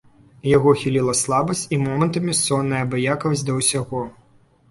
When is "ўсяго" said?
3.61-4.01